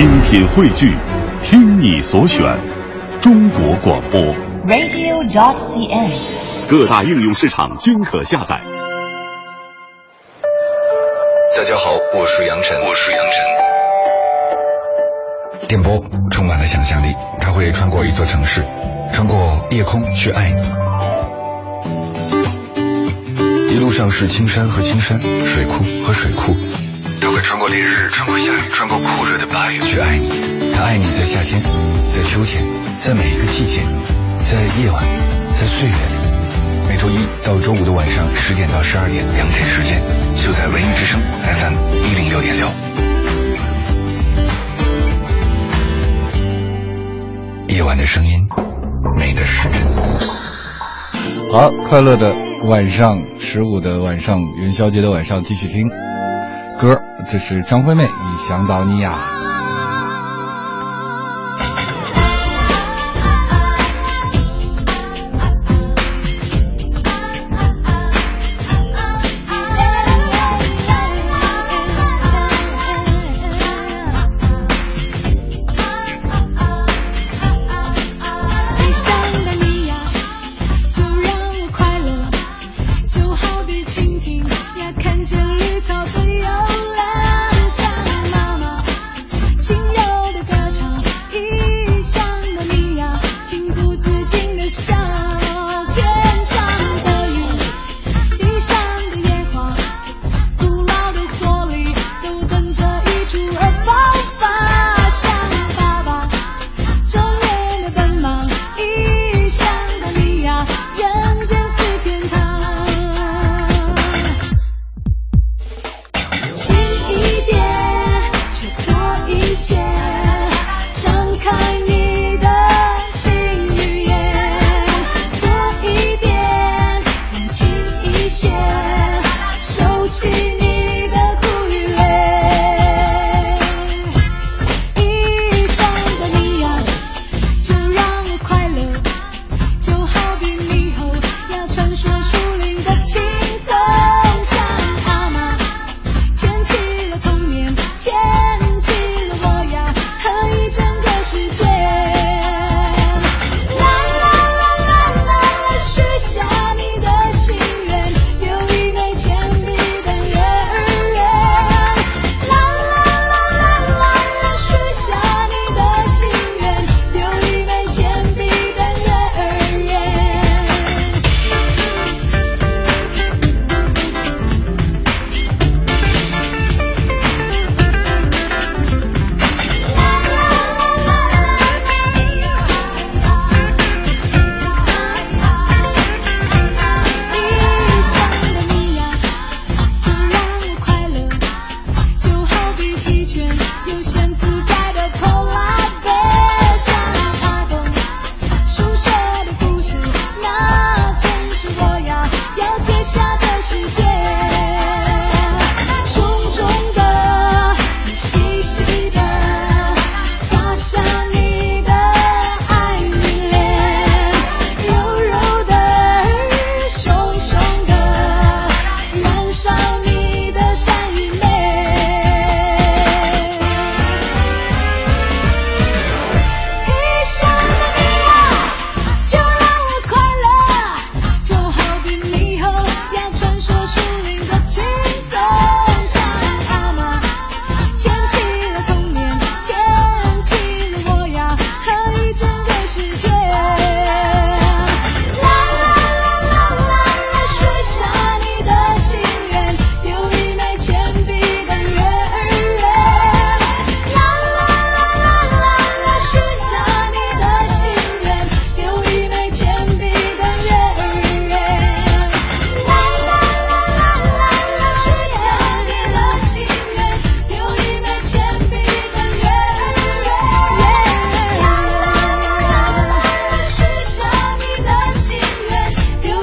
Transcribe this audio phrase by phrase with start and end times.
[0.00, 0.96] 精品汇聚，
[1.42, 2.42] 听你所选，
[3.20, 4.18] 中国广播。
[4.66, 6.10] radio.dot.cn，。
[6.70, 8.58] 各大应用市场均可下载。
[11.54, 13.30] 大家好，我是杨晨，我是杨晨。
[15.68, 18.64] 电波充满了想象力，它会穿过一座城市，
[19.12, 20.62] 穿过夜空去爱你。
[23.74, 26.56] 一路上是青山和青山，水库和水库。
[27.30, 30.28] 会穿过烈日，穿过下雨，穿过酷热的八月去爱你。
[30.74, 31.62] 他爱你在夏天，
[32.08, 32.64] 在秋天，
[32.98, 33.82] 在每一个季节，
[34.38, 35.04] 在夜晚，
[35.52, 36.00] 在岁月里。
[36.88, 40.02] 每周一到周五的晚上十点到十二点，两点时间，
[40.34, 41.74] 就在文艺之声 FM
[42.04, 42.66] 一零六点六。
[47.68, 48.48] 夜晚的声音，
[49.16, 49.82] 美的时针。
[51.52, 52.34] 好，快乐的
[52.68, 55.88] 晚上，十五的晚上，元宵节的晚上，继续听
[56.80, 57.02] 歌。
[57.30, 59.18] 这是张惠妹，一想到你呀、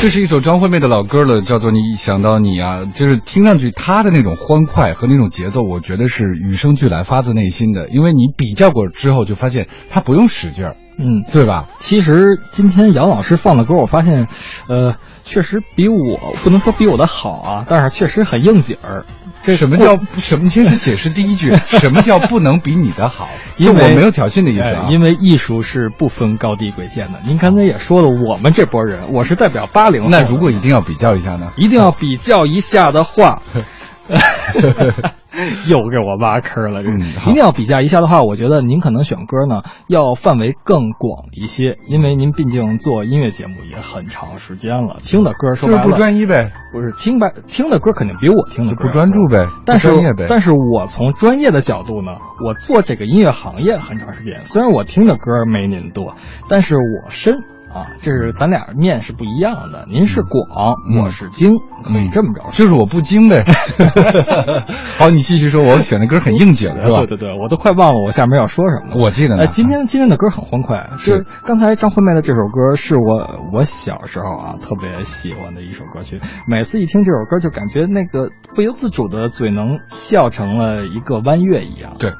[0.00, 7.88] 这是一首张惠妹的老歌了，叫做《你一想到你啊》，就是听上去她的那种欢快和那种节奏，我觉得是与生俱来、发自内心的。
[7.88, 11.66] 因为你比较过之后，就发现她不用使劲儿，嗯，对吧？
[11.76, 14.26] 其实今天杨老师放的歌，我发现，
[14.68, 19.04] 呃，确实比我不能说比我的好啊，但是确实很应景儿。
[19.44, 20.42] 这什么叫什么？
[20.42, 23.28] 你先解释第一句， 什么叫不能比你的好？
[23.56, 24.92] 因为我没有挑衅的意思啊哎。
[24.92, 27.20] 因为艺术是不分高低贵贱的。
[27.24, 30.08] 您刚才也说了，我们这波人，我是代表八零后。
[30.10, 31.52] 那如果一定要比较一下呢？
[31.56, 33.40] 一定要比较一下的话，
[35.68, 36.82] 又给我挖坑了。
[36.82, 36.90] 这
[37.30, 49.88] 一定要比较一下的话，我觉得您可能选歌呢要范围更广一些，因为您毕竟做音乐节目也很长时间了，听的歌说白了是不专一呗，不是听白听的歌肯定比我听的歌不专注呗，但是。
[50.28, 56.14] 但是我从专业的角度呢，我做这个音乐行业很长时间，虽然我听的歌没您多，
[56.48, 57.42] 但是我深
[57.74, 59.86] 啊，这是咱俩面是不一样的。
[59.90, 61.52] 您是广，嗯我是精，
[61.84, 62.50] 可以这么着说。
[62.52, 63.44] 就是我不精呗。
[64.98, 67.00] 好，你继续说，我选的歌很应景，是吧？
[67.04, 69.02] 对对对，我都快忘了我下面要说什么了。
[69.02, 69.44] 我记得呢。
[69.44, 81.92] 哎，今天今天的歌很欢快，是刚才张惠妹的这首歌是我我小时候啊特别喜欢的一首歌曲，每次一听这首歌就感觉那个不由自主的嘴能笑成了一个弯月一样。
[81.98, 82.12] 对。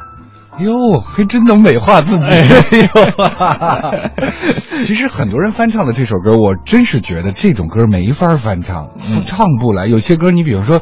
[0.61, 2.27] 哟，还真能美化自己。
[2.27, 2.47] 哎
[4.73, 9.87] 呦， 其实很多人翻唱的这首歌，我真是觉得这种歌没法翻唱，嗯唱不来。
[9.87, 10.81] 有些歌，你比如说，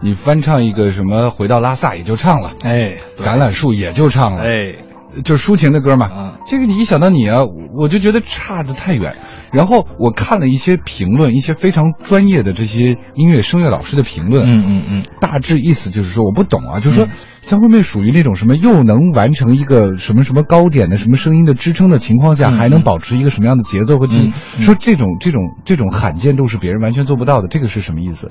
[0.00, 4.76] 你翻唱一个什么《回到拉萨》也就唱了，哎，橄榄树也就唱了，哎，
[5.24, 6.08] 就是抒情的歌嘛。
[6.10, 7.42] 嗯这个你一想到你啊，
[7.76, 9.16] 我就觉得差的太远。
[9.52, 17.10] 然后我看了一些评论，一些非常专业的这些音乐声乐老师的评论，嗯嗯嗯，大致意思就是说我不懂啊，就是说嗯。
[17.48, 24.62] 张惠妹属于那种什么又能完成一个什么什么高点的什么声音的支撑的情况下，嗯还能保持一个什么样的节奏和记忆嗯，嗯。
[24.62, 28.30] 说这种这种这种罕见度是别人完全做不到的，这个是什么意思？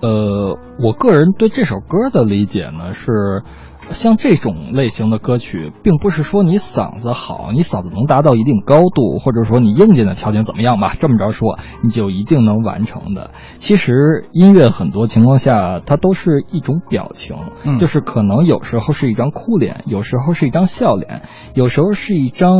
[0.00, 3.42] 呃，我个人对这首歌的理解呢是，
[3.90, 13.30] 像这种类型的歌曲，并不是说你嗓子好，你嗓子能达到一定高度，或者说你硬件的条件怎么样吧，这么着说，你就一定能完成的。
[13.56, 21.22] 其实音乐很多情况下，它都是一种表情，嗯就是可能有时候是一张哭脸，有时候是一张笑脸，
[21.54, 22.54] 有时候是一张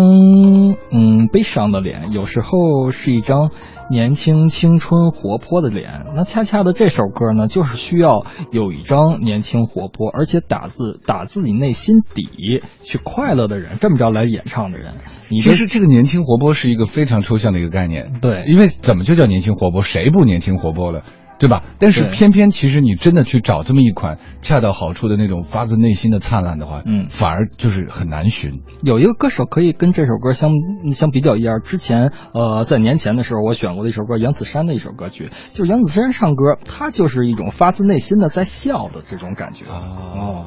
[0.91, 3.51] 嗯悲伤的脸，有时候是一张
[3.91, 6.07] 年轻、青春、活泼的脸。
[6.17, 14.95] 那恰恰的这首歌呢，就是需要有一张年轻、活泼，而且打字打自己内心底去快乐的人，这么着来演唱的人。
[15.29, 19.81] 你其实这个年轻活泼是一个非常抽象的一个概念，对因为怎么就叫年轻活泼？
[19.81, 21.05] 谁不年轻活泼了？
[21.37, 21.65] 对吧？
[21.81, 28.63] 但是偏偏其实你真的去找这么一款恰到好处的那种发自内心的灿烂的话，嗯反而就是很难寻。
[28.83, 30.53] 有一个歌手可以跟这首歌相
[30.93, 31.61] 相比较一样。
[31.63, 39.65] 之前呃，在年前的时候，我选过的一首歌，杨子姗的一首歌曲，就是杨子姗唱歌，她就是一种发自内心的在笑的这种感觉。
[39.67, 40.47] 哦，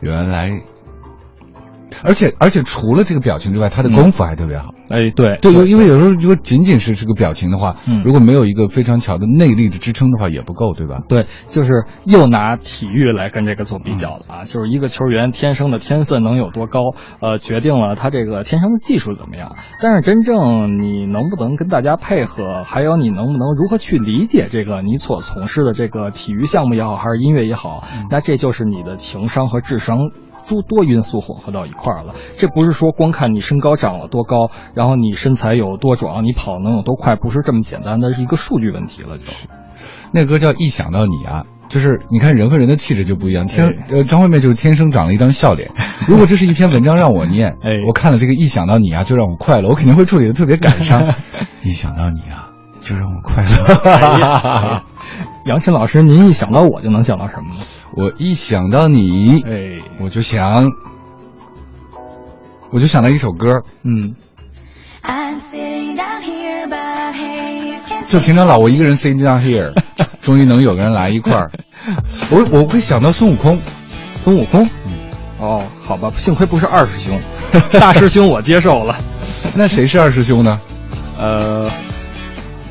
[0.00, 0.62] 原来，
[2.04, 4.74] 而且而且除了这个表情之外，他的功夫还特别好。
[4.90, 11.02] 哎，对对，因为有时候如果仅仅是这个表情的话，嗯如果没有一个非常强的内力的支撑的话，也不够，对吧？
[11.08, 19.56] 对，就是又拿体育来跟这个做比较了啊，就是一个球员天生的天分能有多高，呃，决定了他这个天生的技术怎么样。
[19.82, 29.98] 但是真正你能不能跟大家配合，还有你能不能如何去理解这个你所从事的这个体育项目也好，还是音乐也好，那这就是你的情商和智商。
[30.48, 39.26] 诸多因素混合到一块儿了，这不是说光看你身高长了多高，然后你身材有多壮，你跑能有多快，不是这么简单的一个数据问题了就。
[40.10, 43.46] 那歌叫《一想到你》啊，就是你看人和人的气质就不一样。
[43.46, 45.68] 天，呃，张惠妹就是天生长了一张笑脸。
[46.08, 51.14] 如果这是一篇文章让我念，哎我看了这个《一想到你》啊，就让我快乐，我肯定会处理的特别感伤。
[51.62, 52.48] 一想到你啊，
[52.80, 54.82] 就让我快乐。
[55.44, 57.60] 杨晨老师，您一想到我就能想到什么呢？
[57.96, 60.66] 我一想到你，哎，我就想，
[62.70, 64.14] 我就想到一首歌，嗯
[68.08, 69.72] 就平常老我一个人 sitting down here，
[70.22, 71.50] 终于能有个人来一块儿。
[72.30, 73.58] 我我会想到孙悟空，
[74.12, 74.68] 孙悟空。
[75.38, 77.20] 哦，好吧，幸亏不是二师兄，
[77.78, 78.96] 大师兄我接受了。
[79.54, 80.60] 那谁是二师兄呢？
[81.18, 81.70] 呃，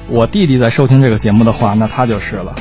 [0.09, 2.55] 我弟弟在收听这个节目的话，那他就是了。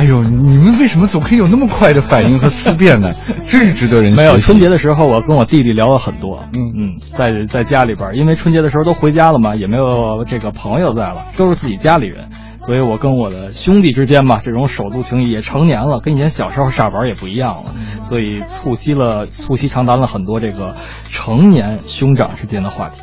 [0.00, 3.12] 哎呦，你们为什么总可以有那么快的反应和思辨呢？
[3.46, 6.42] 真是值得人没有春节的时候，我跟我弟弟聊了很多。
[6.56, 20.76] 嗯嗯，在在家里边，因为春节的时候都回家了嘛，也没有这个朋友在了，都是自己家里人，所以我跟我的兄弟之间嘛，这种手足情谊也成年了，跟以前小时候傻玩也不一样了，所以促膝了促膝长谈了很多这个
[21.10, 23.02] 成年兄长之间的话题。